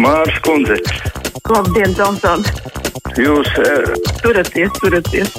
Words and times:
Mārs 0.00 0.36
Kundze. 0.44 0.78
Labdien, 1.52 1.92
Džonson! 1.92 2.44
Jūs 3.20 3.50
uh, 3.60 3.92
turaties, 4.22 4.72
turaties! 4.80 5.34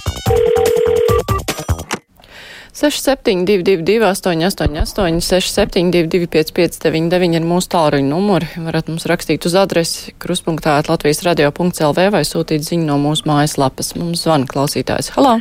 6722, 2.76 4.04
888, 4.04 5.21
672, 5.23 6.28
559, 6.28 7.38
ir 7.39 7.47
mūsu 7.47 7.71
tālruņa 7.71 8.10
numuri. 8.10 8.49
Varat 8.68 8.91
mums 8.91 9.07
rakstīt 9.09 9.47
uz 9.47 9.55
adresi 9.57 10.13
kruspunktā 10.21 10.77
Latvijas 10.85 11.23
radio.clv 11.25 12.09
vai 12.13 12.23
sūtīt 12.27 12.67
ziņu 12.67 12.89
no 12.91 12.99
mūsu 13.01 13.25
mājaslapas. 13.31 13.95
Mums 13.97 14.27
zvana 14.27 14.45
klausītājs. 14.51 15.13
Halo! 15.15 15.39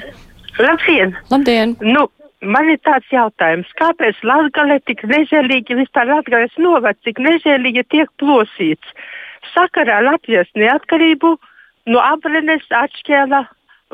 Labdien! 0.56 1.16
Labdien! 1.34 1.74
Nu, 1.82 2.06
man 2.44 2.68
ir 2.72 2.78
tāds 2.84 3.08
jautājums, 3.12 3.70
kāpēc 3.78 4.20
Latgale 4.26 4.78
tik 4.88 5.04
nežēlīgi, 5.08 5.76
vispār 5.80 6.08
Latgales 6.10 6.54
novads 6.60 7.00
tik 7.06 7.20
nežēlīgi 7.22 7.84
tiek 7.92 8.10
plosīts? 8.20 8.94
Sakarā 9.52 10.00
Latvijas 10.04 10.48
neatkarību 10.58 11.34
no 11.92 12.00
Abrenes 12.00 12.64
atšķēla, 12.70 13.42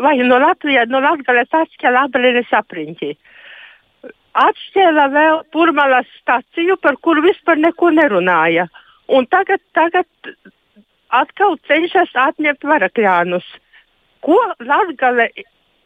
vai 0.05 0.15
no 0.23 0.39
Latvijas, 0.42 0.91
no 0.92 1.02
Latgales 1.05 1.51
atšķēla 1.62 2.06
Abrenes 2.09 2.52
apriņķi. 2.61 3.11
Atšķēla 4.41 5.09
vēl 5.14 5.42
Purmalas 5.53 6.09
staciju, 6.20 6.78
par 6.78 7.01
kuru 7.03 7.25
vispār 7.27 7.59
neko 7.59 7.91
nerunāja. 7.97 8.69
Un 9.11 9.27
tagad, 9.27 9.62
tagad 9.75 10.06
atkal 11.11 11.59
cenšas 11.67 12.14
atņemt 12.14 12.64
varakļānus. 12.73 13.47
Ko 14.23 14.39
Latgale 14.62 15.30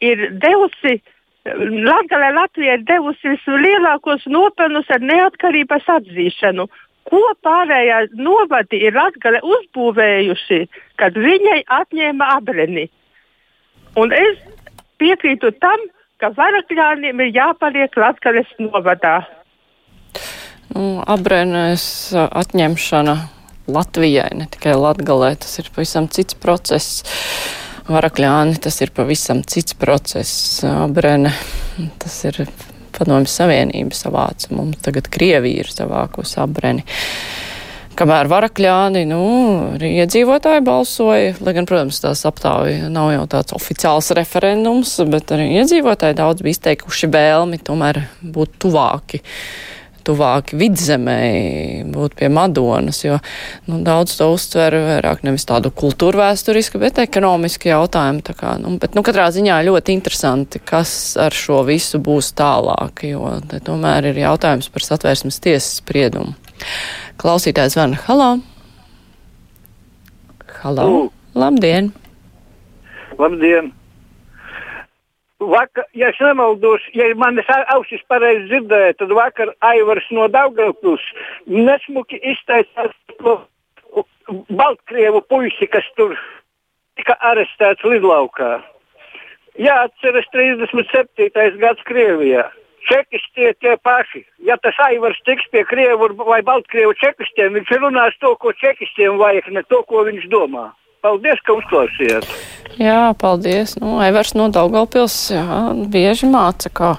ir 0.03 0.29
devusi? 0.43 0.99
Latgalē 1.45 2.31
Latvija 2.33 2.79
ir 2.79 2.83
devusi 2.87 3.29
vislielākos 3.29 4.25
nopelnus 4.25 4.89
ar 4.89 5.03
neatkarības 5.05 5.89
atzīšanu. 5.99 6.65
Ko 7.05 7.21
pārējā 7.45 7.99
novadi 8.17 8.79
ir 8.87 8.95
Latgale 8.97 9.43
uzbūvējuši, 9.45 10.63
kad 10.97 11.13
viņai 11.13 11.59
atņēma 11.69 12.29
abreni? 12.39 12.87
Un 13.95 14.09
es 14.15 14.41
piekrītu 14.97 15.51
tam, 15.61 15.83
ka 16.17 16.31
varakļāniem 16.33 17.21
ir 17.27 17.35
jāpaliek 17.35 17.93
Latgales 17.99 18.49
novadā. 18.57 19.19
Nu, 20.73 21.03
Abrenes 21.05 21.85
atņemšana 22.15 23.15
Latvijai, 23.69 24.31
ne 24.41 24.49
tikai 24.49 24.73
Latgalē, 24.73 25.35
tas 25.45 25.59
ir 25.61 25.69
pavisam 25.75 26.09
cits 26.09 26.33
process. 26.41 27.05
Varakļāni 27.85 28.57
tas 28.65 28.79
ir 28.81 28.89
pavisam 28.95 29.43
cits 29.45 29.75
process. 29.77 30.63
Brene, 30.89 31.33
tas 32.01 32.15
ir 32.25 32.39
Padomju 32.95 33.29
Savienība 33.29 33.93
savāca. 33.93 34.49
Mums 34.57 34.79
tagad 34.85 35.09
Krievija 35.13 35.65
ir 35.65 35.69
savākusi 35.69 36.39
abreni. 36.41 36.85
Kamēr 37.95 38.27
varakļāni, 38.27 39.05
nu, 39.07 39.21
arī 39.77 39.93
iedzīvotāji 40.01 40.65
balsoja, 40.67 41.35
lai 41.45 41.53
gan, 41.55 41.67
protams, 41.69 42.01
tās 42.03 42.25
aptāja 42.27 42.89
nav 42.91 43.13
jau 43.13 43.21
tāds 43.31 43.55
oficiāls 43.55 44.11
referendums, 44.17 44.97
bet 45.07 45.31
arī 45.31 45.45
iedzīvotāji 45.61 46.17
daudz 46.17 46.43
bija 46.43 46.57
izteikuši 46.57 47.11
vēlmi 47.13 47.61
tomēr 47.63 48.01
būt 48.19 48.57
tuvāki 48.65 49.21
tuvāk 50.05 50.53
vidzemē, 50.57 51.19
būt 51.93 52.15
pie 52.19 52.29
Madonas, 52.33 53.01
jo 53.05 53.17
nu, 53.69 53.79
daudz 53.85 54.15
to 54.19 54.29
uztver 54.33 54.77
vairāk 54.85 55.23
nevis 55.27 55.47
tādu 55.49 55.71
kultūru 55.75 56.21
vēsturisku, 56.21 56.79
bet 56.81 57.01
ekonomisku 57.03 57.69
jautājumu. 57.71 58.23
Kā, 58.35 58.55
nu, 58.61 58.75
bet, 58.81 58.95
nu, 58.97 59.03
katrā 59.05 59.27
ziņā 59.33 59.61
ļoti 59.67 59.95
interesanti, 59.95 60.61
kas 60.63 61.15
ar 61.21 61.35
šo 61.35 61.61
visu 61.67 62.01
būs 62.03 62.33
tālāk, 62.37 63.05
jo 63.09 63.37
te 63.49 63.61
tomēr 63.63 64.11
ir 64.11 64.21
jautājums 64.25 64.71
par 64.73 64.85
satvērsmes 64.85 65.41
tiesas 65.43 65.79
spriedumu. 65.81 66.35
Klausītājs 67.21 67.77
Vana, 67.79 67.99
halo! 68.07 68.35
Halo! 70.61 70.85
Lū. 70.89 71.01
Labdien! 71.35 71.91
Labdien! 73.19 73.73
Vakar, 75.39 75.83
ja 75.93 76.09
es 76.09 76.19
nemaldos, 76.23 76.81
ja 76.95 77.09
manas 77.19 77.49
ausis 77.73 77.99
pareizi 78.07 78.47
dzirdēja, 78.47 78.93
tad 79.01 79.11
vakar 79.11 79.51
Aivars 79.67 80.07
no 80.15 80.29
Daugavpils 80.31 81.03
nesmuki 81.51 82.21
izteicās 82.23 82.95
par 83.19 83.43
Baltkrievu 84.47 85.21
puisi, 85.27 85.67
kas 85.67 85.83
tur 85.99 86.15
tika 86.95 87.17
arestēts 87.19 87.83
lidlaukā. 87.83 88.61
Jāatceras 89.59 90.27
37. 90.31 91.59
gads 91.59 91.83
Krievijā. 91.87 92.47
Čekisti 92.87 93.51
tie 93.59 93.75
paši. 93.83 94.23
Ja 94.47 94.55
tas 94.61 94.79
Aivars 94.87 95.19
tiks 95.27 95.47
pie 95.51 95.65
Krievu 95.67 96.13
vai 96.23 96.41
Baltkrievu 96.47 96.95
čekistiem, 97.01 97.57
viņš 97.59 97.75
runās 97.83 98.15
to, 98.23 98.37
ko 98.39 98.55
čekistiem 98.55 99.19
vajag, 99.19 99.51
ne 99.51 99.67
to, 99.67 99.83
ko 99.83 100.07
viņš 100.07 100.29
domā. 100.31 100.69
Paldies, 101.03 101.41
ka 101.43 101.59
uzklausījāt! 101.59 102.54
Jā, 102.81 103.13
paldies. 103.19 103.75
Nu, 103.79 103.97
Evers 104.03 104.33
no 104.35 104.49
Daugalpils 104.53 105.15
jā, 105.31 105.45
bieži 105.91 106.27
māca, 106.31 106.71
kā 106.73 106.95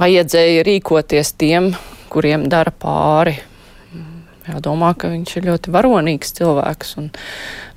vajadzēja 0.00 0.64
rīkoties 0.66 1.34
tiem, 1.40 1.72
kuriem 2.12 2.48
dara 2.50 2.72
pāri. 2.72 3.36
Jādomā, 4.44 4.92
ka 4.98 5.08
viņš 5.08 5.38
ir 5.38 5.48
ļoti 5.48 5.72
varonīgs 5.72 6.34
cilvēks 6.36 6.96
un 7.00 7.08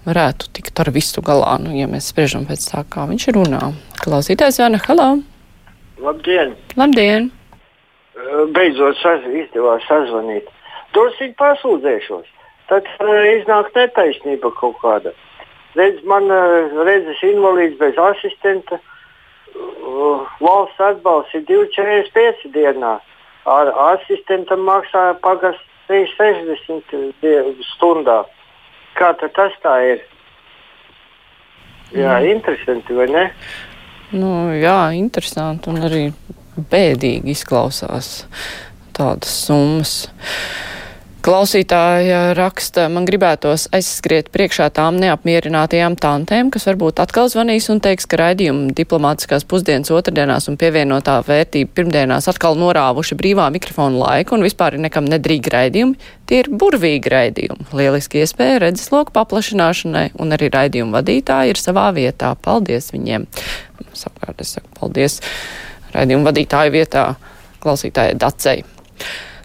varētu 0.08 0.52
tikt 0.56 0.80
ar 0.84 0.92
visu 0.96 1.24
galā, 1.24 1.56
nu, 1.64 1.74
ja 1.76 1.88
mēs 1.92 2.10
spriežam 2.12 2.48
pēc 2.48 2.64
tā, 2.70 2.84
kā 2.92 3.08
viņš 3.10 3.28
runā. 3.36 3.72
Klausītājs 4.04 4.60
Jāna, 4.62 4.80
halā! 4.84 5.10
Labdien! 6.04 6.56
Labdien! 6.80 7.32
Beidzot 8.56 8.98
saz, 9.02 9.24
izdevās 9.30 9.86
sazvanīt. 9.88 10.48
Drusīgi 10.96 11.36
pasūdzēšos. 11.40 12.28
Tad 12.68 12.88
uh, 13.00 13.12
iznāk 13.38 13.70
netaisnība 13.76 14.52
kaut 14.58 14.80
kāda. 14.82 15.14
Redz, 15.78 16.04
man 16.10 16.30
uh, 16.34 16.74
redzes 16.88 17.22
invalīds 17.26 17.78
bez 17.80 17.98
asistenta. 18.02 18.80
Uh, 19.54 20.26
valsts 20.42 20.82
atbalsts 20.82 21.38
ir 21.38 21.46
2,45 21.50 22.52
dienā. 22.56 22.98
Ar 23.48 23.72
asistentam 23.94 24.66
maksā 24.68 25.14
pagas 25.24 25.60
360 25.88 27.64
stundā. 27.76 28.22
Kā 28.98 29.14
tas 29.22 29.56
tā 29.64 29.76
ir? 29.94 30.06
Jā, 31.96 32.18
mm. 32.20 32.30
interesanti, 32.34 32.96
vai 32.98 33.08
ne? 33.08 33.26
Nu, 34.12 34.32
jā, 34.56 34.80
interesanti 34.98 35.72
un 35.72 35.84
arī 35.88 36.04
bēdīgi 36.72 37.32
izklausās 37.32 38.26
tādas 38.98 39.32
summas. 39.46 40.08
Klausītāja 41.28 42.32
raksta, 42.38 42.86
man 42.88 43.04
gribētos 43.04 43.66
aizskriet 43.76 44.30
priekšā 44.32 44.70
tām 44.72 44.96
neapmierinātajām 45.02 45.98
tantēm, 46.00 46.48
kas 46.56 46.64
varbūt 46.70 47.02
atkal 47.04 47.28
zvanīs 47.28 47.68
un 47.74 47.82
teiks, 47.84 48.08
ka 48.08 48.22
raidījumi 48.22 48.72
diplomātiskās 48.78 49.44
pusdienas 49.44 49.92
otrdienās 49.92 50.48
un 50.48 50.56
pievienotā 50.62 51.18
vērtība 51.28 51.76
pirmdienās 51.76 52.32
atkal 52.32 52.56
norāvuši 52.62 53.20
brīvā 53.20 53.50
mikrofona 53.58 54.00
laiku 54.06 54.38
un 54.40 54.48
vispār 54.48 54.80
ir 54.80 54.86
nekam 54.86 55.12
nedrīgi 55.12 55.52
raidījumi. 55.52 56.00
Tie 56.32 56.40
ir 56.46 56.54
burvīgi 56.64 57.12
raidījumi. 57.12 57.70
Lieliski 57.76 58.24
iespēja 58.24 58.64
redzesloku 58.64 59.12
paplašināšanai 59.20 60.08
un 60.24 60.32
arī 60.32 60.48
raidījumu 60.56 60.96
vadītāji 60.96 61.58
ir 61.58 61.60
savā 61.60 61.90
vietā. 62.00 62.38
Paldies 62.40 62.94
viņiem! 62.96 63.28
Saprāt, 63.92 64.40
es 64.40 64.56
saku 64.56 64.72
paldies 64.80 65.20
raidījumu 65.92 66.32
vadītāju 66.32 66.80
vietā 66.80 67.10
klausītājai 67.60 68.16
Dacei. 68.16 68.62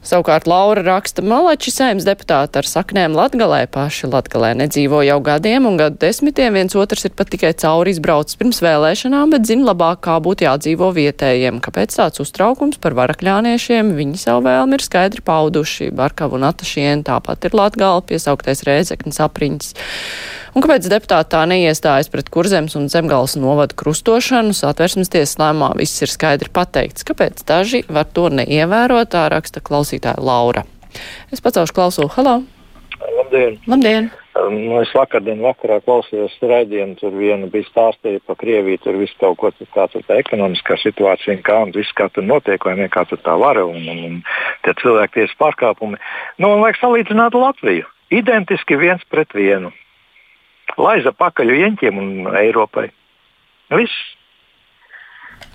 Savukārt 0.02 0.48
Laura 0.50 0.82
raksta, 0.82 1.22
malači 1.22 1.70
saimnes 1.70 2.02
deputāti 2.02 2.58
ar 2.58 2.66
saknēm 2.66 3.14
Latgalē 3.14 3.60
paši 3.70 4.08
Latgalē 4.10 4.48
nedzīvo 4.58 4.98
jau 5.06 5.20
gadiem 5.22 5.68
un 5.70 5.76
gadu 5.78 6.00
desmitiem, 6.02 6.58
viens 6.58 6.74
otrs 6.74 7.06
ir 7.06 7.14
pat 7.14 7.30
tikai 7.30 7.52
cauri 7.54 7.94
izbraucis 7.94 8.40
pirms 8.40 8.58
vēlēšanām, 8.66 9.30
bet 9.30 9.46
zina 9.46 9.68
labāk, 9.70 10.00
kā 10.02 10.16
būtu 10.24 10.48
jādzīvo 10.48 10.90
vietējiem. 10.98 11.62
Kāpēc 11.62 11.94
tāds 12.00 12.18
uztraukums 12.24 12.82
par 12.82 12.98
varakļāniešiem? 12.98 13.94
Viņi 13.94 14.18
savu 14.24 14.42
vēlmi 14.48 14.74
ir 14.80 14.82
skaidri 14.82 15.22
pauduši. 15.22 15.92
Barkavu 15.94 16.34
un 16.40 16.50
Atašienu 16.50 17.06
tāpat 17.06 17.46
ir 17.46 17.54
Latgala 17.54 18.02
piesauktais 18.02 18.66
Rēzeknis 18.66 19.22
apriņas. 19.22 19.70
Un 20.52 20.60
kāpēc 20.60 20.84
deputāti 20.92 21.32
tā 21.32 21.46
neiestājas 21.48 22.10
pret 22.12 22.26
kurzemes 22.28 22.74
un 22.76 22.90
zemgals 22.92 23.38
novadu 23.40 23.72
krustošanu? 23.80 24.52
Satversmes 24.52 25.08
tiesas 25.08 25.38
lēmumā 25.40 25.70
viss 25.78 26.04
ir 26.04 26.12
skaidri 26.12 26.52
pateikts. 26.52 27.06
Kāpēc 27.08 27.40
daži 27.48 27.80
var 27.88 28.04
to 28.12 28.26
neievērot? 28.28 29.08
Tā 29.14 29.30
raksta 29.32 29.62
klausītāja 29.64 30.20
Laura. 30.20 30.66
Es 31.32 31.40
pacelšu 31.40 31.72
klausulu. 31.78 32.12
Halo! 32.18 32.42
Labdien! 33.16 33.56
Labdien! 33.64 34.12
Um, 34.36 34.58
es 34.82 34.92
vakardien 34.92 35.40
vakarā 35.40 35.80
klausījos 35.86 36.36
raidījumu, 36.44 36.98
tur 37.00 37.16
viena 37.16 37.48
bija 37.52 37.70
stāstīja 37.70 38.20
par 38.28 38.36
Krieviju, 38.44 38.84
tur 38.84 39.00
viss 39.00 39.16
kaut 39.24 39.40
ko, 39.40 39.56
kā 39.72 39.88
tur 39.88 40.04
tā 40.04 40.20
ekonomiskā 40.20 40.76
situācija, 40.84 41.40
kā 41.48 41.62
un 41.64 41.72
viss, 41.72 41.96
kā 41.96 42.10
tur 42.12 42.28
notiek, 42.28 42.60
vai 42.68 42.90
kā 42.92 43.06
tur 43.08 43.20
tā 43.24 43.40
vara 43.40 43.64
un, 43.64 43.88
un, 43.88 44.04
un 44.10 44.20
tie 44.66 44.76
cilvēktiesas 44.84 45.36
pārkāpumi. 45.40 46.00
Nu, 46.36 46.52
un 46.52 46.64
vajag 46.64 46.84
salīdzināt 46.84 47.40
Latviju. 47.40 47.88
Identiski 48.12 48.76
viens 48.76 49.00
pret 49.08 49.32
vienu 49.32 49.72
laiza 50.78 51.12
pakaļ 51.12 51.54
Jeņķiem 51.58 51.98
un 51.98 52.36
Eiropai. 52.36 52.88
Viss. 53.72 53.92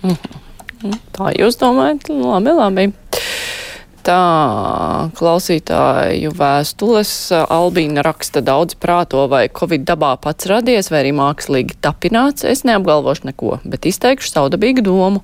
Mm 0.02 0.14
-hmm. 0.14 0.98
Tā 1.16 1.32
jūs 1.34 1.58
domājat? 1.58 2.08
Labi, 2.08 2.50
labi. 2.54 2.92
Tā 4.08 5.10
klausītāju 5.18 6.30
vēstules 6.38 7.10
Albīna 7.34 8.00
raksta 8.06 8.40
daudz 8.40 8.78
prāto, 8.80 9.26
vai 9.28 9.50
Covid 9.52 9.84
dabā 9.84 10.14
pats 10.22 10.46
radies, 10.48 10.88
vai 10.88 11.02
arī 11.02 11.10
mākslīgi 11.18 11.76
tapināts. 11.84 12.46
Es 12.48 12.64
neapgalvošu 12.64 13.28
neko, 13.28 13.58
bet 13.68 13.84
izteikšu 13.90 14.30
saudabīgu 14.30 14.86
domu. 14.86 15.20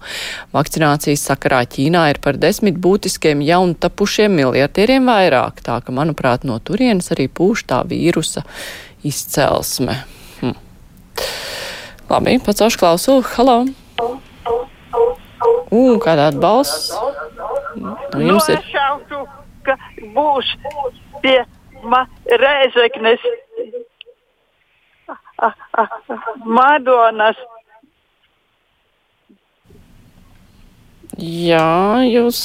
Vakcinācijas 0.53 1.25
sakarā 1.31 1.63
Ķīnā 1.65 2.11
ir 2.13 2.21
par 2.21 2.37
desmit 2.37 2.77
būtiskiem 2.77 3.41
jauntapušiem 3.47 4.37
miljardieriem 4.43 5.09
vairāk, 5.09 5.65
tā 5.65 5.81
ka, 5.81 5.95
manuprāt, 5.95 6.45
no 6.45 6.59
turienes 6.59 7.09
arī 7.15 7.31
pūš 7.33 7.65
tā 7.71 7.81
vīrusa 7.89 8.45
izcelsme. 9.05 9.97
Hm. 10.41 10.57
Labi, 12.11 12.39
pacelšu 12.45 12.81
klausu. 12.81 13.21
Halo! 13.35 13.65
Ugh, 15.71 15.97
kāda 16.03 16.31
atbalsts! 16.33 16.93
Nu, 17.77 17.97
jums 18.23 18.49
ir. 18.49 18.61
Nošautu, 18.61 19.25
ka 19.67 19.77
būs 20.15 20.53
pie 21.25 21.41
Rēzeknes 22.45 23.25
Madonas. 26.45 27.37
Jā, 31.21 32.03
jūs, 32.09 32.39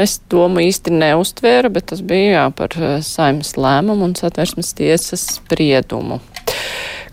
es 0.00 0.14
domu 0.32 0.62
īsti 0.64 0.94
neustvēru, 0.96 1.68
bet 1.74 1.90
tas 1.90 2.00
bija 2.00 2.30
jā, 2.32 2.44
par 2.56 2.72
eh, 2.78 3.00
saimnes 3.04 3.52
lēmumu 3.60 4.06
un 4.08 4.14
satversmes 4.16 4.72
tiesas 4.78 5.26
spriedumu. 5.36 6.20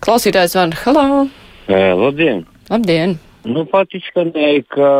Klausītājs 0.04 0.56
van, 0.56 0.72
halā! 0.84 1.26
Labdien! 1.68 2.46
Labdien! 2.70 3.18
Nu, 3.46 3.66
pat 3.68 3.92
izskanēja, 3.94 4.64
ka 4.72 4.90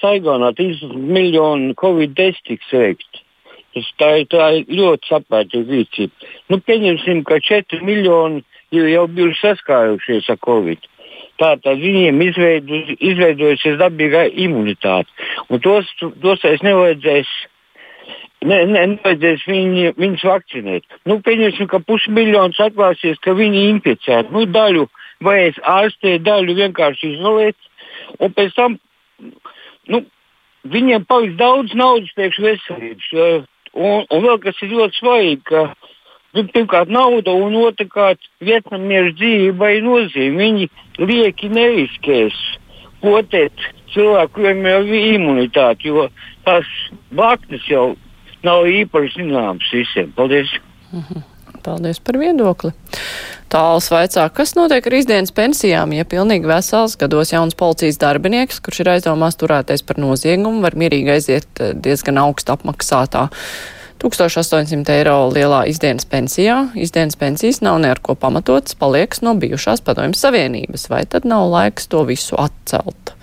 Saigonā 0.00 0.50
3 0.56 0.94
miljonu 0.94 1.74
covid 1.80 2.16
testu 2.16 2.54
tiks 2.54 2.72
veikti. 2.72 3.22
Tas 3.74 3.86
tā, 3.98 4.10
tā 4.30 4.48
ir 4.60 4.72
ļoti 4.78 5.10
saprātīga 5.10 5.76
rīcība. 5.76 6.32
Nu, 6.52 6.60
pieņemsim, 6.62 7.24
ka 7.28 7.40
4 7.42 7.82
miljoni 7.84 8.44
jau, 8.74 8.86
jau 8.88 9.06
bijuši 9.10 9.40
saskārušies 9.42 10.30
ar 10.32 10.40
covid. 10.46 10.88
Tātad 11.42 11.80
viņiem 11.82 12.20
izveidu, 12.28 12.78
izveidojusies 13.02 13.80
dabīgā 13.80 14.28
imunitāte. 14.44 15.10
Un 15.50 15.62
tos, 15.64 15.88
tos 16.22 16.44
es 16.46 16.62
nevajadzēs, 16.62 17.30
ne, 18.46 18.60
ne, 18.70 18.84
nevajadzēs 18.94 19.46
viņi, 19.50 19.88
viņus 19.98 20.26
vakcinēt. 20.30 20.86
Nu, 21.10 21.18
pieņemsim, 21.26 21.68
ka 21.72 21.82
pusmiljons 21.82 22.60
atklāsies, 22.62 23.18
ka 23.24 23.34
viņi 23.34 23.66
inficēti. 23.72 24.30
Nu, 24.34 24.44
daļu 24.46 24.86
vajadzēs 25.26 25.62
ārstēt, 25.74 26.26
daļu 26.28 26.58
vienkārši 26.60 27.16
izolēt. 27.16 27.58
Un 28.22 28.30
pēc 28.36 28.54
tam 28.54 28.78
nu, 29.90 30.04
viņiem 30.70 31.08
paliks 31.08 31.38
daudz 31.40 31.74
naudas 31.78 32.14
priekš 32.14 32.40
veselības. 32.46 33.10
Un, 33.74 34.06
un 34.06 34.22
vēl 34.22 34.38
kas 34.42 34.60
ir 34.62 34.70
ļoti 34.70 35.00
svarīgi, 35.00 35.42
ka 35.50 35.66
pirmkārt 36.34 36.90
nauda 36.90 37.34
un 37.38 37.54
otrkārt 37.62 38.22
vietnamiešu 38.44 39.14
dzīvībai 39.20 39.74
nozīme. 39.84 40.40
Viņi 40.40 40.68
lieki 40.98 41.50
neriskēs 41.54 42.38
potēt 43.02 43.68
cilvēku, 43.94 44.38
kuriem 44.38 44.64
jau 44.66 44.80
ir 44.88 45.12
imunitāte, 45.14 45.88
jo 45.88 46.08
tās 46.46 46.66
blaknes 47.14 47.68
jau 47.70 47.92
nav 48.44 48.66
īpaši 48.68 49.20
zināmas 49.20 49.70
visiem. 49.72 50.10
Paldies! 50.16 50.50
Mhm. 50.92 51.22
Paldies 51.64 51.96
par 52.04 52.18
viedokli. 52.20 52.74
Tāls 53.48 53.86
vaicā, 53.88 54.26
kas 54.36 54.52
notiek 54.58 54.84
ar 54.84 54.96
izdienas 54.98 55.32
pensijām, 55.32 55.94
ja 55.96 56.04
pilnīgi 56.04 56.48
vesels 56.50 56.96
gados 57.00 57.32
jauns 57.32 57.56
policijas 57.56 57.96
darbinieks, 58.02 58.58
kurš 58.60 58.82
ir 58.82 58.90
aizdomās 58.96 59.38
turētais 59.40 59.84
par 59.86 60.00
noziegumu, 60.02 60.60
var 60.64 60.76
mierīgi 60.76 61.14
aiziet 61.14 61.62
eh, 61.62 61.72
diezgan 61.72 62.20
augstu 62.20 62.52
apmaksātā 62.52 63.28
1800 64.04 64.92
eiro 64.98 65.16
lielā 65.32 65.64
izdienas 65.70 66.04
pensijā. 66.08 66.58
Izdienas 66.76 67.16
pensijas 67.16 67.62
nav 67.64 67.78
ne 67.80 67.92
ar 67.94 68.00
ko 68.04 68.16
pamatotas, 68.18 68.76
paliekas 68.76 69.22
no 69.24 69.32
bijušās 69.40 69.80
padomjas 69.84 70.20
savienības, 70.26 70.88
vai 70.92 71.04
tad 71.08 71.24
nav 71.28 71.46
laiks 71.52 71.88
to 71.88 72.02
visu 72.08 72.36
atcelt? 72.40 73.14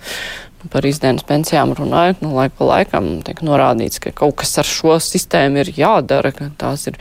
Nu, 0.62 0.70
par 0.72 0.86
izdienas 0.86 1.26
pensijām 1.28 1.74
runājot, 1.78 2.24
nu, 2.26 2.32
laika 2.34 2.58
pa 2.58 2.68
laikam 2.72 3.12
tiek 3.26 3.44
norādīts, 3.46 4.02
ka 4.02 4.14
kaut 4.24 4.40
kas 4.42 4.56
ar 4.62 4.66
šo 4.66 4.98
sistēmu 5.02 5.62
ir 5.62 5.72
jādara, 5.76 6.34
ka 6.34 6.50
tās 6.58 6.88
ir 6.90 6.98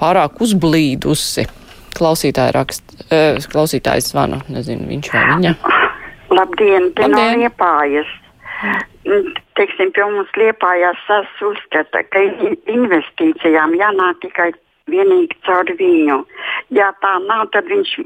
pārāk 0.00 0.40
uzblīdusi. 0.44 1.46
Klausītāja 1.94 2.56
raksta, 2.56 2.98
uh, 3.06 3.38
klausītājs 3.52 4.10
zvana, 4.10 4.40
nezinu, 4.50 4.88
viņš 4.90 5.12
vai 5.12 5.28
viņa. 5.30 5.54
Labdien, 6.34 6.90
te 6.96 7.06
no 7.12 7.28
Liepājas. 7.36 8.08
Teiksim, 9.04 9.90
pie 9.92 10.04
mums 10.08 10.30
Liepājās 10.38 11.00
sas 11.08 11.28
uzskata, 11.44 12.00
ka 12.08 12.22
investīcijām 12.72 13.74
jānāk 13.76 14.22
tikai 14.24 14.50
vienīgi 14.90 15.36
caur 15.44 15.68
viņu. 15.78 16.22
Ja 16.76 16.90
tā 17.02 17.12
nav, 17.26 17.50
tad 17.52 17.68
viņš 17.68 17.98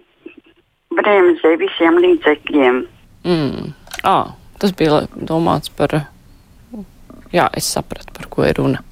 bremzē 0.98 1.54
visiem 1.60 2.00
līdzekļiem. 2.02 2.82
Mm. 3.28 3.72
Ah, 4.02 4.34
tas 4.58 4.74
bija 4.74 5.04
domāts 5.14 5.70
par. 5.70 5.94
Jā, 7.30 7.46
es 7.54 7.68
sapratu, 7.68 8.14
par 8.16 8.30
ko 8.32 8.46
ir 8.48 8.58
runa. 8.58 8.82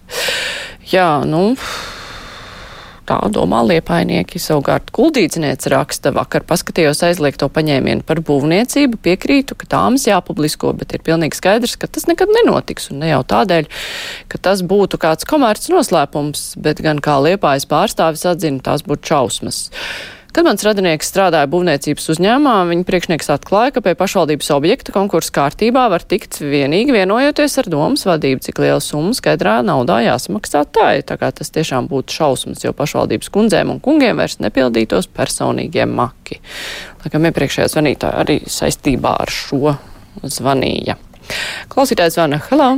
Jā, 0.92 1.24
nu. 1.26 1.54
Tā 3.06 3.20
domā 3.30 3.60
liepainieki. 3.62 4.40
Savukārt 4.42 4.90
kuldīdzniece 4.94 5.70
raksta, 5.70 6.10
vakar 6.16 6.42
paskatījos 6.48 7.04
aizliegto 7.06 7.46
paņēmienu 7.54 8.02
par 8.06 8.18
būvniecību, 8.26 8.98
piekrītu, 9.04 9.54
ka 9.60 9.68
tāmas 9.76 10.08
jāpublisko, 10.08 10.72
bet 10.80 10.96
ir 10.96 11.04
pilnīgi 11.06 11.38
skaidrs, 11.38 11.76
ka 11.78 11.86
tas 11.86 12.08
nekad 12.10 12.32
nenotiks. 12.34 12.90
Un 12.90 13.04
ne 13.04 13.12
jau 13.12 13.22
tādēļ, 13.30 13.70
ka 14.32 14.42
tas 14.48 14.64
būtu 14.66 14.98
kāds 15.02 15.28
komerces 15.28 15.70
noslēpums, 15.70 16.48
bet 16.58 16.82
gan 16.82 16.98
kā 16.98 17.20
liepājas 17.22 17.68
pārstāvis 17.70 18.26
atzina, 18.26 18.64
tās 18.66 18.82
būtu 18.86 19.14
šausmas. 19.14 19.62
Kad 20.36 20.44
mans 20.44 20.60
radinieks 20.66 21.08
strādāja 21.08 21.48
būvniecības 21.48 22.10
uzņēmumā, 22.12 22.66
viņa 22.68 22.84
priekšnieks 22.84 23.30
atklāja, 23.32 23.72
ka 23.72 23.80
pie 23.80 23.94
pašvaldības 23.96 24.50
objekta 24.52 24.92
konkursa 24.92 25.32
kārtībā 25.32 25.86
var 25.88 26.02
tikt 26.04 26.42
vienīgi 26.42 26.92
vienojoties 26.92 27.54
ar 27.62 27.70
domas 27.72 28.04
vadību, 28.04 28.42
cik 28.44 28.60
liela 28.60 28.82
summa 28.84 29.16
skaidrā 29.16 29.54
naudā 29.64 30.02
jāsamaksā 30.04 30.66
tā. 30.76 30.90
Tā 31.08 31.16
kā 31.16 31.30
tas 31.38 31.48
tiešām 31.54 31.88
būtu 31.88 32.12
šausmas, 32.18 32.66
jo 32.66 32.74
pašvaldības 32.76 33.32
kundzēm 33.32 33.72
un 33.72 33.80
kungiem 33.80 34.20
vairs 34.20 34.36
nepildītos 34.44 35.08
personīgie 35.16 35.88
maki. 35.88 36.42
Laikam 37.06 37.30
iepriekšējā 37.30 37.70
zvanītāja 37.72 38.20
arī 38.26 38.36
saistībā 38.44 39.14
ar 39.24 39.32
šo 39.32 39.72
zvanīja. 40.20 40.98
Klausītājs 41.72 42.20
zvana. 42.20 42.42
Hello! 42.50 42.74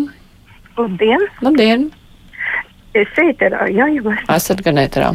Labdien! 0.78 1.26
Labdien! 1.42 1.90
Es 2.94 3.18
ēterā, 3.18 3.66
jā, 3.74 3.90
jau 3.98 4.06
esmu. 4.14 4.30
Esat 4.38 4.62
gan 4.62 4.78
ēterā 4.86 5.10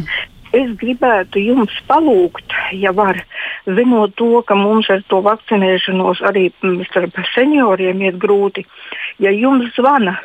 es 0.54 0.70
gribētu 0.80 1.42
jums 1.42 1.74
palūgt, 1.88 2.54
ja 2.78 2.92
var, 2.96 3.18
zinot 3.66 4.14
to, 4.18 4.42
ka 4.46 4.56
mums 4.58 4.88
ar 4.92 5.02
to 5.10 5.20
vakcinēšanos 5.24 6.22
arī 6.30 6.46
starp 6.88 7.18
senioriem 7.34 8.02
iet 8.06 8.18
grūti. 8.22 8.64
Ja 9.22 9.30
jums 9.34 9.70
zvana, 9.76 10.16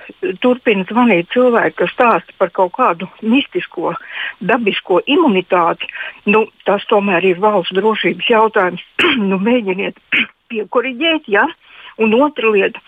turpina 0.43 0.85
zvanīt 0.89 1.29
cilvēki, 1.33 1.77
kas 1.81 1.93
stāsta 1.93 2.35
par 2.41 2.53
kaut 2.55 2.73
kādu 2.77 3.09
mistisko, 3.21 3.93
dabisko 4.41 5.01
imunitāti, 5.05 5.89
nu, 6.29 6.47
tas 6.65 6.85
tomēr 6.89 7.25
ir 7.31 7.41
valsts 7.43 7.75
drošības 7.77 8.29
jautājums. 8.33 8.85
nu, 9.29 9.41
mēģiniet 9.45 9.99
piekoriģēt, 10.53 11.29
ja? 11.29 11.47
Un 11.99 12.13
otra 12.15 12.51
lieta, 12.53 12.79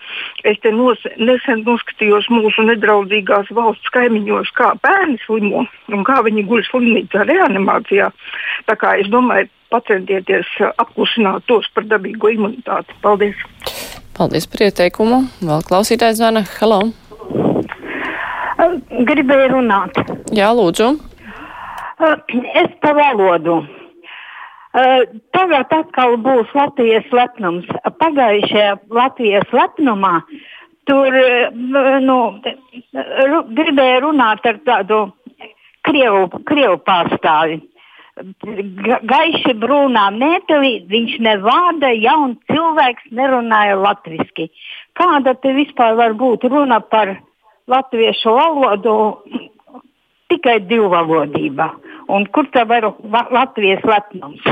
es 0.48 0.56
te 0.64 0.72
nos, 0.72 1.00
nesen 1.20 1.64
noskatījos 1.66 2.30
mūsu 2.32 2.64
nedraudzīgās 2.64 3.50
valsts 3.52 3.92
kaimiņos, 3.92 4.52
kā 4.56 4.72
bērni 4.84 5.18
slimo 5.26 5.66
un 5.92 6.06
kā 6.08 6.22
viņi 6.24 6.46
guļ 6.48 6.64
slimnīcā 6.70 7.26
reanimācijā. 7.28 8.08
Tā 8.68 8.78
kā 8.80 8.96
es 9.02 9.10
domāju, 9.12 9.50
pacentieties 9.72 10.48
apklusināt 10.80 11.44
tos 11.48 11.68
par 11.74 11.86
dabīgo 11.90 12.32
imunitāti. 12.32 12.96
Paldies! 13.04 13.38
Paldies 14.16 14.48
par 14.48 14.66
ieteikumu. 14.68 15.22
Vēl 15.44 15.64
klausītājs 15.68 16.20
zvana. 16.20 16.44
Halo! 16.58 16.82
Gribēju 19.08 19.48
runāt. 19.56 19.96
Jā, 20.32 20.52
lūdzu. 20.56 20.92
Es 22.62 22.72
pa 22.82 22.92
valodu. 22.96 23.62
Uh, 24.72 25.02
tagad 25.36 25.68
atkal 25.76 26.14
būs 26.24 26.52
Latvijas 26.56 27.08
lepnums. 27.12 27.66
Pagājušajā 28.00 28.78
Latvijas 28.88 29.50
lepnumā 29.52 30.22
tur 30.88 31.12
uh, 31.12 31.50
nu, 32.00 32.16
ru, 33.28 33.42
gribēja 33.52 33.98
runāt 34.06 34.48
ar 34.48 34.62
tādu 34.64 35.02
krievu, 35.84 36.40
krievu 36.48 36.80
pārstāvi. 36.88 37.60
Ga, 38.16 38.98
gaiši 39.08 39.54
brūnā 39.60 40.08
mētelī 40.16 40.72
viņš 40.88 41.14
ne 41.24 41.36
vārda 41.44 41.92
jauns 41.96 42.40
cilvēks 42.48 43.12
nerunāja 43.12 43.76
latviski. 43.76 44.50
Kāda 44.96 45.36
te 45.36 45.52
vispār 45.56 45.96
var 46.00 46.16
būt 46.16 46.48
runa 46.48 46.80
par 46.80 47.18
latviešu 47.68 48.36
valodu 48.40 48.96
tikai 50.32 50.60
divvalodībā? 50.64 51.72
Un 52.12 52.26
kur 52.34 52.48
tā 52.52 52.66
var 52.68 52.90
Latvijas 53.32 53.84
lepnums? 53.88 54.44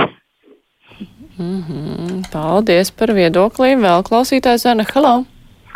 Mm 1.39 1.63
-hmm. 1.67 2.23
Paldies 2.33 2.91
par 2.91 3.09
viedoklī. 3.09 3.77
Vēl 3.81 4.03
klausītājs 4.09 4.65
Zana. 4.65 4.85
Halo! 4.95 5.25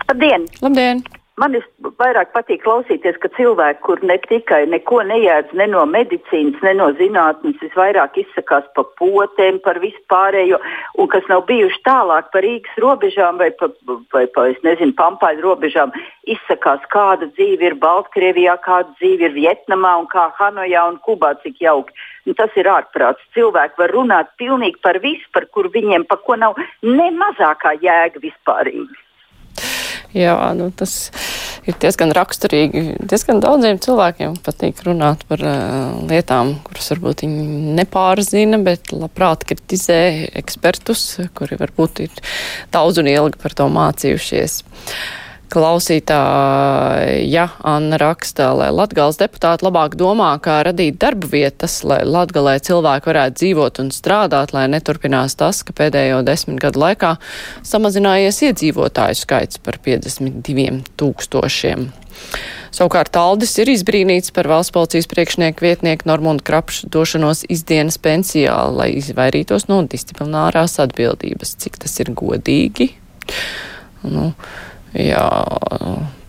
Labdien! 0.08 0.46
Labdien! 0.62 1.04
Man 1.40 1.56
vairāk 2.00 2.30
patīk 2.34 2.62
klausīties, 2.62 3.16
ka 3.22 3.30
cilvēki, 3.36 3.80
kur 3.86 4.02
ne 4.06 4.16
tikai 4.22 4.62
neko 4.70 5.00
nejēdz 5.08 5.54
ne 5.58 5.66
no 5.72 5.82
medicīnas, 5.90 6.60
ne 6.66 6.74
no 6.78 6.90
zinātnes, 6.98 7.58
visvairāk 7.62 8.18
izsakās 8.22 8.66
par 8.76 8.86
potēm, 9.00 9.58
par 9.64 9.80
vispārējo, 9.82 10.60
un 10.98 11.10
kas 11.10 11.26
nav 11.32 11.44
bijuši 11.50 11.82
tālāk 11.88 12.30
par 12.34 12.46
Rīgas 12.46 12.80
robežām 12.84 13.40
vai 13.42 13.50
pa, 13.58 13.70
vai 14.14 14.26
pa, 14.34 14.48
es 14.52 14.60
nezinu, 14.66 14.94
pampāļu 14.98 15.46
robežām, 15.48 15.94
izsakās, 16.30 16.84
kāda 16.94 17.28
dzīve 17.34 17.70
ir 17.70 17.78
Baltkrievijā, 17.82 18.56
kāda 18.64 18.94
dzīve 19.00 19.30
ir 19.30 19.38
Vietnamā 19.38 19.96
un 20.02 20.10
kā 20.12 20.28
Hanojā 20.38 20.88
un 20.92 21.00
Kubā, 21.04 21.34
cik 21.42 21.62
jauki. 21.64 21.96
Nu, 22.24 22.32
tas 22.38 22.54
ir 22.56 22.68
ārprāts. 22.72 23.20
Cilvēki 23.36 23.76
var 23.82 23.92
runāt 23.92 24.30
pilnīgi 24.40 24.80
par 24.80 24.96
visu, 25.02 25.26
par 25.34 25.44
kur 25.52 25.68
viņiem 25.74 26.06
pa 26.08 26.16
ko 26.16 26.38
nav 26.40 26.56
ne 26.80 27.10
mazākā 27.12 27.74
jēga 27.82 28.22
vispārīgi. 28.22 29.03
Jā, 30.14 30.36
nu, 30.54 30.68
tas 30.70 31.10
ir 31.66 31.74
diezgan 31.82 32.12
raksturīgi. 32.14 32.82
Diezgan 33.10 33.40
daudziem 33.42 33.80
cilvēkiem 33.82 34.36
patīk 34.46 34.84
runāt 34.86 35.24
par 35.26 35.42
uh, 35.42 35.96
lietām, 36.06 36.54
kuras 36.68 36.92
varbūt 36.92 37.24
viņi 37.24 37.74
nepārzina, 37.80 38.60
bet 38.62 38.92
labprāt 38.94 39.42
kritizē 39.50 39.98
ekspertus, 40.38 41.02
kuri 41.34 41.58
varbūt 41.58 42.04
ir 42.06 42.22
daudz 42.74 43.02
un 43.02 43.10
ilgi 43.10 43.42
par 43.42 43.58
to 43.58 43.66
mācījušies. 43.74 44.60
Klausītāja 45.52 47.44
Anna 47.62 47.98
raksta, 48.00 48.48
lai 48.56 48.70
Latgales 48.74 49.18
deputāti 49.20 49.66
labāk 49.66 49.94
domā, 50.00 50.32
kā 50.42 50.62
radīt 50.66 50.96
darba 51.02 51.28
vietas, 51.30 51.76
lai 51.86 52.00
Latgalē 52.08 52.56
cilvēki 52.64 53.10
varētu 53.10 53.38
dzīvot 53.42 53.80
un 53.84 53.92
strādāt, 53.94 54.54
lai 54.56 54.64
neturpinās 54.72 55.36
tas, 55.38 55.62
ka 55.66 55.76
pēdējo 55.76 56.22
desmit 56.26 56.58
gadu 56.64 56.82
laikā 56.82 57.16
samazinājies 57.66 58.40
iedzīvotāju 58.48 59.20
skaits 59.20 59.60
par 59.62 59.78
52 59.84 60.80
tūkstošiem. 60.98 61.86
Savukārt 62.74 63.14
Aldis 63.14 63.52
ir 63.62 63.70
izbrīnīts 63.70 64.32
par 64.34 64.48
valsts 64.50 64.74
policijas 64.74 65.06
priekšnieku 65.10 65.62
vietnieku 65.62 66.08
Normundu 66.10 66.42
Krapšu 66.46 66.88
došanos 66.90 67.44
izdienas 67.52 68.00
pensijā, 68.02 68.56
lai 68.74 68.90
izvairītos 68.98 69.68
no 69.70 69.84
disciplinārās 69.86 70.80
atbildības. 70.82 71.54
Cik 71.62 71.78
tas 71.84 71.94
ir 72.02 72.10
godīgi? 72.18 72.90
Nu, 74.02 74.32
Jā, 74.94 75.26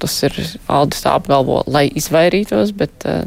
tas 0.02 0.14
ir 0.26 0.38
Aldis 0.74 1.04
tā 1.06 1.12
apgalvo, 1.20 1.60
lai 1.70 1.86
izvairītos, 2.02 2.72
bet 2.78 3.06
uh, 3.06 3.22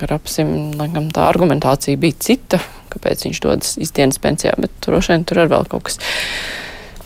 Grapsim, 0.00 0.74
laikam, 0.76 1.06
tā 1.14 1.24
argumentācija 1.30 2.00
bija 2.00 2.18
cita, 2.20 2.60
kāpēc 2.92 3.24
viņš 3.24 3.40
dodas 3.44 3.78
izdienas 3.80 4.20
pensijā, 4.20 4.52
bet 4.60 4.74
droši 4.84 5.14
vien 5.14 5.24
tur 5.28 5.40
ir 5.44 5.52
vēl 5.52 5.64
kaut 5.72 5.88
kas 5.88 5.96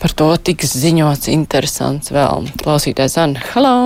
par 0.01 0.13
to 0.19 0.27
tiks 0.49 0.75
ziņots 0.77 1.31
interesants 1.31 2.11
vēl. 2.13 2.49
Klausītājs 2.59 3.15
Anna, 3.23 3.45
hello! 3.53 3.77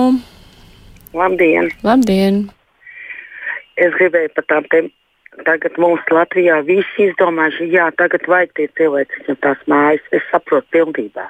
Labdien! 1.14 1.70
Labdien! 1.86 2.42
Es 3.80 3.94
gribēju 4.00 4.34
par 4.36 4.50
tām 4.50 4.68
tēmām. 4.72 4.92
Tagad 5.46 5.78
mums 5.80 6.04
Latvijā 6.12 6.58
visi 6.66 7.06
izdomājuši, 7.06 7.70
jā, 7.72 7.86
tagad 7.96 8.26
vajag 8.28 8.50
tie 8.58 8.66
cilvēki, 8.76 9.22
viņam 9.22 9.38
tās 9.40 9.62
mājas. 9.70 10.04
Es 10.12 10.26
saprotu 10.28 10.68
pilnībā. 10.76 11.24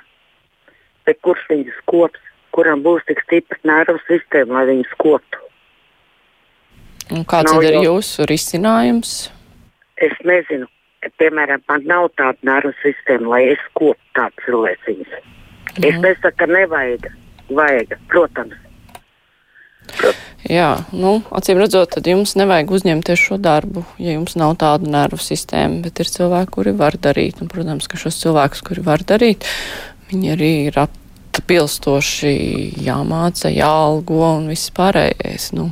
Bet 1.07 1.21
kurš 1.23 1.45
viņus 1.53 1.79
kops? 1.87 2.19
Kuram 2.55 2.83
būs 2.85 3.05
tik 3.09 3.23
stipra 3.27 3.59
nervu 3.69 4.01
sistēma, 4.07 4.61
lai 4.61 4.69
viņus 4.73 4.95
koptu. 5.03 5.41
Un 7.13 7.27
kāds 7.29 7.51
nav 7.51 7.65
ir 7.67 7.79
jau... 7.79 7.83
jūsu 7.91 8.27
risinājums? 8.31 9.17
Es 10.03 10.15
nezinu. 10.27 10.69
Piemēram, 11.19 11.63
man 11.67 11.87
nav 11.91 12.13
tāda 12.15 12.39
nervu 12.47 12.71
sistēma, 12.79 13.35
lai 13.35 13.43
es 13.57 13.63
koptu 13.75 14.15
tādu 14.17 14.47
cilvēciņus. 14.47 15.17
Mhm. 15.73 15.87
Es 15.89 15.99
nesaku, 16.05 16.37
ka 16.39 16.51
nevajag. 16.51 17.09
Vajag, 17.53 17.97
protams. 18.09 18.55
Jā, 20.47 20.69
nu, 20.95 21.17
acīm 21.35 21.59
redzot, 21.61 21.91
tad 21.95 22.07
jums 22.07 22.37
nevajag 22.39 22.71
uzņemties 22.75 23.21
šo 23.21 23.37
darbu, 23.43 23.83
ja 24.03 24.15
jums 24.15 24.37
nav 24.39 24.55
tāda 24.63 24.89
nervu 24.91 25.19
sistēma, 25.23 25.83
bet 25.85 26.01
ir 26.03 26.11
cilvēki, 26.11 26.53
kuri 26.55 26.73
var 26.79 26.97
darīt. 27.03 27.43
Un, 27.43 27.51
protams, 27.51 27.91
ka 27.91 27.99
šos 28.01 28.21
cilvēkus, 28.23 28.63
kuri 28.67 28.85
var 28.87 29.05
darīt, 29.07 29.47
viņi 30.11 30.35
arī 30.37 30.53
ir 30.71 30.79
ap 30.83 30.95
atbilstoši 31.33 32.37
jāmāca, 32.85 33.49
jāalgo 33.53 34.21
un 34.37 34.53
viss 34.53 34.73
pārējais. 34.77 35.53
Nu, 35.57 35.71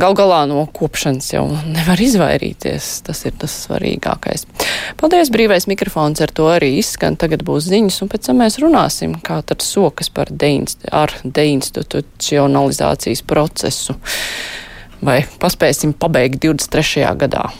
Gal 0.00 0.14
galā 0.16 0.46
no 0.48 0.62
kopšanas 0.72 1.26
jau 1.34 1.42
nevar 1.68 2.00
izvairīties. 2.00 2.86
Tas 3.04 3.18
ir 3.28 3.34
tas 3.38 3.52
svarīgākais. 3.66 4.46
Paldies, 4.98 5.28
brīvais 5.30 5.66
mikrofons 5.68 6.22
ar 6.24 6.32
to 6.32 6.46
arī 6.48 6.78
izskan. 6.80 7.16
Tagad 7.20 7.44
būs 7.44 7.68
ziņas, 7.68 8.00
un 8.02 8.08
pēc 8.10 8.30
tam 8.30 8.40
mēs 8.40 8.56
runāsim, 8.62 9.18
kā 9.20 9.42
tad 9.44 9.60
sokas 9.62 10.08
par 10.08 10.32
deinst 10.32 10.88
ar 10.88 11.12
deinstitucionalizācijas 11.22 13.22
procesu. 13.28 13.94
Vai 15.04 15.26
paspēsim 15.42 15.92
pabeigt 15.92 16.40
23. 16.40 17.04
gadā? 17.20 17.52